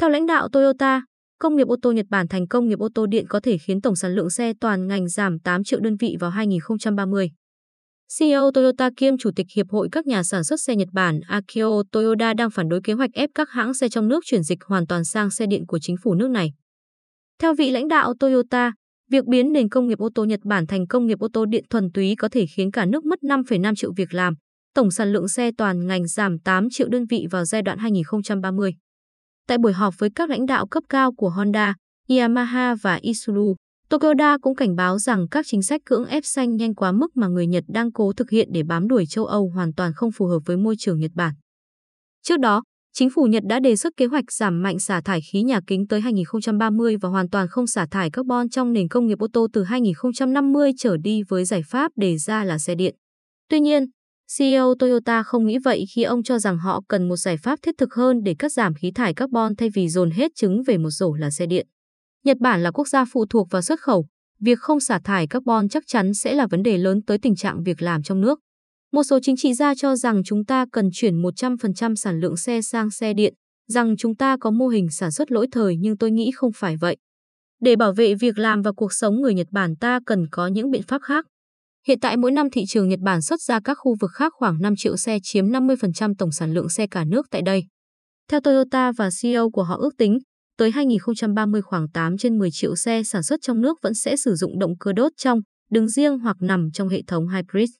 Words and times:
Theo 0.00 0.10
lãnh 0.10 0.26
đạo 0.26 0.48
Toyota, 0.48 1.02
công 1.40 1.56
nghiệp 1.56 1.68
ô 1.68 1.76
tô 1.82 1.92
Nhật 1.92 2.06
Bản 2.10 2.28
thành 2.28 2.48
công 2.48 2.68
nghiệp 2.68 2.78
ô 2.78 2.88
tô 2.94 3.06
điện 3.06 3.26
có 3.28 3.40
thể 3.40 3.58
khiến 3.58 3.80
tổng 3.80 3.96
sản 3.96 4.14
lượng 4.14 4.30
xe 4.30 4.52
toàn 4.60 4.86
ngành 4.86 5.08
giảm 5.08 5.38
8 5.38 5.64
triệu 5.64 5.80
đơn 5.80 5.96
vị 5.96 6.16
vào 6.20 6.30
2030. 6.30 7.30
CEO 8.18 8.50
Toyota 8.54 8.90
kiêm 8.96 9.18
Chủ 9.18 9.30
tịch 9.36 9.46
Hiệp 9.56 9.66
hội 9.70 9.88
các 9.92 10.06
nhà 10.06 10.22
sản 10.22 10.44
xuất 10.44 10.60
xe 10.60 10.76
Nhật 10.76 10.88
Bản 10.92 11.20
Akio 11.28 11.82
Toyoda 11.92 12.34
đang 12.34 12.50
phản 12.50 12.68
đối 12.68 12.80
kế 12.84 12.92
hoạch 12.92 13.10
ép 13.12 13.30
các 13.34 13.50
hãng 13.50 13.74
xe 13.74 13.88
trong 13.88 14.08
nước 14.08 14.24
chuyển 14.24 14.42
dịch 14.42 14.58
hoàn 14.64 14.86
toàn 14.86 15.04
sang 15.04 15.30
xe 15.30 15.46
điện 15.46 15.66
của 15.66 15.78
chính 15.78 15.96
phủ 16.02 16.14
nước 16.14 16.30
này. 16.30 16.52
Theo 17.38 17.54
vị 17.54 17.70
lãnh 17.70 17.88
đạo 17.88 18.14
Toyota, 18.20 18.72
việc 19.10 19.24
biến 19.24 19.52
nền 19.52 19.68
công 19.68 19.88
nghiệp 19.88 19.98
ô 19.98 20.08
tô 20.14 20.24
Nhật 20.24 20.40
Bản 20.44 20.66
thành 20.66 20.86
công 20.86 21.06
nghiệp 21.06 21.18
ô 21.18 21.28
tô 21.32 21.46
điện 21.46 21.64
thuần 21.70 21.92
túy 21.94 22.14
có 22.18 22.28
thể 22.28 22.46
khiến 22.56 22.70
cả 22.70 22.84
nước 22.84 23.04
mất 23.04 23.18
5,5 23.22 23.74
triệu 23.74 23.92
việc 23.96 24.14
làm, 24.14 24.34
tổng 24.74 24.90
sản 24.90 25.12
lượng 25.12 25.28
xe 25.28 25.50
toàn 25.58 25.86
ngành 25.86 26.06
giảm 26.06 26.38
8 26.38 26.70
triệu 26.70 26.88
đơn 26.88 27.04
vị 27.10 27.26
vào 27.30 27.44
giai 27.44 27.62
đoạn 27.62 27.78
2030. 27.78 28.72
Tại 29.48 29.58
buổi 29.58 29.72
họp 29.72 29.94
với 29.98 30.10
các 30.14 30.30
lãnh 30.30 30.46
đạo 30.46 30.66
cấp 30.66 30.84
cao 30.88 31.12
của 31.12 31.30
Honda, 31.30 31.74
Yamaha 32.08 32.74
và 32.74 32.98
Isuzu, 32.98 33.54
Toyota 33.88 34.38
cũng 34.38 34.54
cảnh 34.54 34.76
báo 34.76 34.98
rằng 34.98 35.26
các 35.30 35.46
chính 35.48 35.62
sách 35.62 35.80
cưỡng 35.84 36.04
ép 36.04 36.24
xanh 36.24 36.56
nhanh 36.56 36.74
quá 36.74 36.92
mức 36.92 37.16
mà 37.16 37.28
người 37.28 37.46
Nhật 37.46 37.64
đang 37.68 37.92
cố 37.92 38.12
thực 38.12 38.30
hiện 38.30 38.48
để 38.52 38.62
bám 38.62 38.88
đuổi 38.88 39.04
châu 39.08 39.24
Âu 39.24 39.50
hoàn 39.54 39.72
toàn 39.74 39.92
không 39.94 40.12
phù 40.12 40.26
hợp 40.26 40.38
với 40.46 40.56
môi 40.56 40.74
trường 40.78 41.00
Nhật 41.00 41.10
Bản. 41.14 41.34
Trước 42.22 42.40
đó, 42.40 42.62
chính 42.92 43.10
phủ 43.10 43.24
Nhật 43.24 43.42
đã 43.46 43.60
đề 43.60 43.76
xuất 43.76 43.92
kế 43.96 44.06
hoạch 44.06 44.32
giảm 44.32 44.62
mạnh 44.62 44.78
xả 44.78 45.00
thải 45.04 45.20
khí 45.32 45.42
nhà 45.42 45.60
kính 45.66 45.86
tới 45.86 46.00
2030 46.00 46.96
và 46.96 47.08
hoàn 47.08 47.28
toàn 47.30 47.48
không 47.48 47.66
xả 47.66 47.86
thải 47.90 48.10
carbon 48.10 48.48
trong 48.48 48.72
nền 48.72 48.88
công 48.88 49.06
nghiệp 49.06 49.18
ô 49.18 49.26
tô 49.32 49.46
từ 49.52 49.64
2050 49.64 50.72
trở 50.78 50.96
đi 50.96 51.22
với 51.28 51.44
giải 51.44 51.62
pháp 51.68 51.92
đề 51.96 52.16
ra 52.16 52.44
là 52.44 52.58
xe 52.58 52.74
điện. 52.74 52.94
Tuy 53.48 53.60
nhiên, 53.60 53.86
CEO 54.38 54.74
Toyota 54.78 55.22
không 55.22 55.46
nghĩ 55.46 55.58
vậy 55.58 55.84
khi 55.94 56.02
ông 56.02 56.22
cho 56.22 56.38
rằng 56.38 56.58
họ 56.58 56.82
cần 56.88 57.08
một 57.08 57.16
giải 57.16 57.36
pháp 57.36 57.58
thiết 57.62 57.74
thực 57.78 57.94
hơn 57.94 58.22
để 58.22 58.34
cắt 58.38 58.52
giảm 58.52 58.74
khí 58.74 58.90
thải 58.90 59.14
carbon 59.14 59.56
thay 59.56 59.70
vì 59.74 59.88
dồn 59.88 60.10
hết 60.10 60.32
trứng 60.34 60.62
về 60.62 60.78
một 60.78 60.90
rổ 60.90 61.14
là 61.14 61.30
xe 61.30 61.46
điện. 61.46 61.66
Nhật 62.24 62.36
Bản 62.40 62.62
là 62.62 62.70
quốc 62.70 62.88
gia 62.88 63.04
phụ 63.04 63.26
thuộc 63.26 63.50
vào 63.50 63.62
xuất 63.62 63.80
khẩu, 63.80 64.06
việc 64.40 64.58
không 64.58 64.80
xả 64.80 65.00
thải 65.04 65.26
carbon 65.26 65.68
chắc 65.68 65.84
chắn 65.86 66.14
sẽ 66.14 66.34
là 66.34 66.46
vấn 66.50 66.62
đề 66.62 66.78
lớn 66.78 67.02
tới 67.02 67.18
tình 67.18 67.36
trạng 67.36 67.62
việc 67.62 67.82
làm 67.82 68.02
trong 68.02 68.20
nước. 68.20 68.40
Một 68.92 69.02
số 69.02 69.18
chính 69.22 69.36
trị 69.36 69.54
gia 69.54 69.74
cho 69.74 69.96
rằng 69.96 70.22
chúng 70.24 70.44
ta 70.44 70.66
cần 70.72 70.88
chuyển 70.92 71.22
100% 71.22 71.94
sản 71.94 72.20
lượng 72.20 72.36
xe 72.36 72.62
sang 72.62 72.90
xe 72.90 73.12
điện, 73.12 73.34
rằng 73.68 73.96
chúng 73.98 74.16
ta 74.16 74.36
có 74.40 74.50
mô 74.50 74.68
hình 74.68 74.88
sản 74.90 75.10
xuất 75.10 75.32
lỗi 75.32 75.46
thời 75.52 75.76
nhưng 75.76 75.96
tôi 75.96 76.10
nghĩ 76.10 76.30
không 76.34 76.50
phải 76.54 76.76
vậy. 76.76 76.96
Để 77.60 77.76
bảo 77.76 77.92
vệ 77.92 78.14
việc 78.14 78.38
làm 78.38 78.62
và 78.62 78.72
cuộc 78.72 78.92
sống 78.92 79.20
người 79.20 79.34
Nhật 79.34 79.46
Bản 79.50 79.76
ta 79.76 80.00
cần 80.06 80.26
có 80.30 80.46
những 80.46 80.70
biện 80.70 80.82
pháp 80.82 81.02
khác. 81.02 81.26
Hiện 81.86 82.00
tại 82.00 82.16
mỗi 82.16 82.30
năm 82.30 82.50
thị 82.50 82.64
trường 82.68 82.88
Nhật 82.88 83.00
Bản 83.00 83.22
xuất 83.22 83.40
ra 83.40 83.60
các 83.64 83.74
khu 83.74 83.96
vực 84.00 84.10
khác 84.14 84.32
khoảng 84.36 84.60
5 84.60 84.74
triệu 84.76 84.96
xe 84.96 85.18
chiếm 85.22 85.46
50% 85.46 86.14
tổng 86.18 86.32
sản 86.32 86.54
lượng 86.54 86.68
xe 86.68 86.86
cả 86.86 87.04
nước 87.04 87.26
tại 87.30 87.42
đây. 87.42 87.64
Theo 88.30 88.40
Toyota 88.40 88.92
và 88.92 89.08
CEO 89.22 89.50
của 89.50 89.62
họ 89.62 89.76
ước 89.76 89.90
tính, 89.98 90.18
tới 90.58 90.70
2030 90.70 91.62
khoảng 91.62 91.88
8 91.88 92.18
trên 92.18 92.38
10 92.38 92.50
triệu 92.52 92.76
xe 92.76 93.02
sản 93.02 93.22
xuất 93.22 93.40
trong 93.42 93.60
nước 93.60 93.78
vẫn 93.82 93.94
sẽ 93.94 94.16
sử 94.16 94.34
dụng 94.34 94.58
động 94.58 94.78
cơ 94.80 94.92
đốt 94.92 95.12
trong, 95.16 95.40
đứng 95.70 95.88
riêng 95.88 96.18
hoặc 96.18 96.36
nằm 96.40 96.68
trong 96.72 96.88
hệ 96.88 97.02
thống 97.06 97.28
hybrid. 97.28 97.70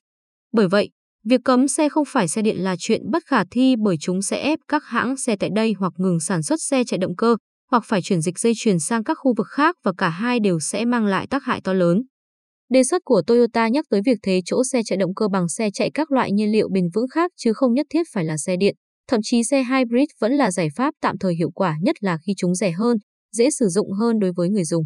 Bởi 0.53 0.67
vậy, 0.67 0.89
việc 1.25 1.41
cấm 1.45 1.67
xe 1.67 1.89
không 1.89 2.05
phải 2.07 2.27
xe 2.27 2.41
điện 2.41 2.57
là 2.57 2.75
chuyện 2.79 3.11
bất 3.11 3.23
khả 3.25 3.43
thi 3.51 3.75
bởi 3.83 3.95
chúng 3.99 4.21
sẽ 4.21 4.37
ép 4.37 4.59
các 4.67 4.83
hãng 4.85 5.17
xe 5.17 5.35
tại 5.35 5.49
đây 5.55 5.75
hoặc 5.79 5.93
ngừng 5.97 6.19
sản 6.19 6.43
xuất 6.43 6.61
xe 6.61 6.83
chạy 6.83 6.97
động 6.97 7.15
cơ, 7.15 7.35
hoặc 7.71 7.83
phải 7.85 8.01
chuyển 8.01 8.21
dịch 8.21 8.39
dây 8.39 8.53
chuyền 8.55 8.79
sang 8.79 9.03
các 9.03 9.17
khu 9.21 9.33
vực 9.37 9.47
khác 9.47 9.75
và 9.83 9.93
cả 9.97 10.09
hai 10.09 10.39
đều 10.39 10.59
sẽ 10.59 10.85
mang 10.85 11.05
lại 11.05 11.27
tác 11.27 11.43
hại 11.43 11.61
to 11.61 11.73
lớn. 11.73 12.01
Đề 12.69 12.83
xuất 12.83 13.01
của 13.05 13.21
Toyota 13.27 13.67
nhắc 13.67 13.85
tới 13.89 14.01
việc 14.05 14.17
thế 14.23 14.41
chỗ 14.45 14.63
xe 14.63 14.81
chạy 14.85 14.97
động 14.97 15.15
cơ 15.15 15.27
bằng 15.27 15.49
xe 15.49 15.69
chạy 15.73 15.91
các 15.93 16.11
loại 16.11 16.31
nhiên 16.31 16.51
liệu 16.51 16.67
bền 16.71 16.85
vững 16.93 17.07
khác 17.07 17.31
chứ 17.37 17.53
không 17.53 17.73
nhất 17.73 17.85
thiết 17.89 18.03
phải 18.13 18.25
là 18.25 18.37
xe 18.37 18.55
điện. 18.57 18.75
Thậm 19.07 19.19
chí 19.23 19.43
xe 19.43 19.63
hybrid 19.63 20.09
vẫn 20.19 20.31
là 20.31 20.51
giải 20.51 20.67
pháp 20.75 20.93
tạm 21.01 21.17
thời 21.17 21.35
hiệu 21.35 21.51
quả 21.55 21.75
nhất 21.81 21.95
là 21.99 22.17
khi 22.27 22.33
chúng 22.37 22.55
rẻ 22.55 22.71
hơn, 22.71 22.97
dễ 23.31 23.49
sử 23.49 23.67
dụng 23.67 23.91
hơn 23.91 24.19
đối 24.19 24.31
với 24.35 24.49
người 24.49 24.63
dùng. 24.63 24.83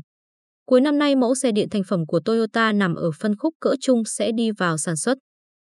Cuối 0.65 0.81
năm 0.81 0.97
nay, 0.97 1.15
mẫu 1.15 1.35
xe 1.35 1.51
điện 1.51 1.67
thành 1.71 1.81
phẩm 1.89 2.05
của 2.07 2.19
Toyota 2.25 2.71
nằm 2.71 2.95
ở 2.95 3.11
phân 3.19 3.35
khúc 3.37 3.53
cỡ 3.59 3.75
trung 3.81 4.01
sẽ 4.05 4.31
đi 4.31 4.51
vào 4.51 4.77
sản 4.77 4.95
xuất. 4.95 5.17